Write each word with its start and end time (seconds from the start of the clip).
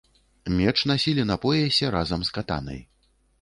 Меч 0.57 0.77
насілі 0.91 1.23
на 1.31 1.37
поясе 1.43 1.93
разам 1.97 2.25
з 2.31 2.35
катанай. 2.39 2.81